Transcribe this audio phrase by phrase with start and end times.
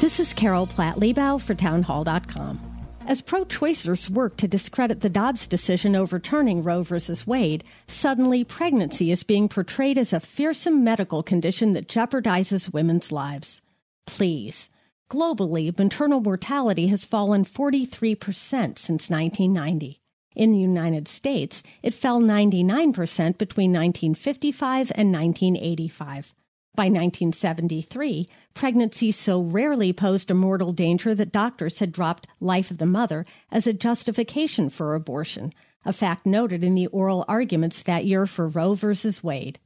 [0.00, 2.60] This is Carol Platt Liebau for Townhall.com.
[3.08, 6.98] As pro choicers work to discredit the Dobbs decision overturning Roe v.
[7.26, 13.60] Wade, suddenly pregnancy is being portrayed as a fearsome medical condition that jeopardizes women's lives.
[14.06, 14.70] Please.
[15.10, 20.00] Globally, maternal mortality has fallen 43% since 1990.
[20.36, 22.94] In the United States, it fell 99%
[23.36, 26.34] between 1955 and 1985.
[26.78, 32.78] By 1973, pregnancy so rarely posed a mortal danger that doctors had dropped life of
[32.78, 35.52] the mother as a justification for abortion,
[35.84, 38.94] a fact noted in the oral arguments that year for Roe v.
[39.24, 39.58] Wade.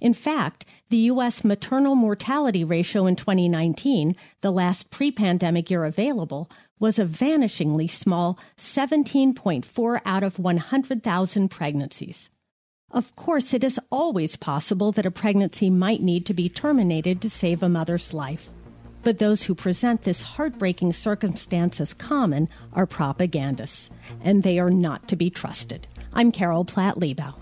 [0.00, 1.44] In fact, the U.S.
[1.44, 8.40] maternal mortality ratio in 2019, the last pre pandemic year available, was a vanishingly small
[8.58, 12.30] 17.4 out of 100,000 pregnancies.
[12.96, 17.28] Of course, it is always possible that a pregnancy might need to be terminated to
[17.28, 18.48] save a mother's life.
[19.02, 23.90] But those who present this heartbreaking circumstance as common are propagandists,
[24.22, 25.86] and they are not to be trusted.
[26.14, 27.34] I'm Carol Platt Liebau.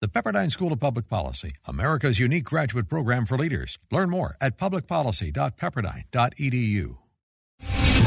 [0.00, 3.78] The Pepperdine School of Public Policy, America's unique graduate program for leaders.
[3.92, 7.05] Learn more at publicpolicy.pepperdine.edu.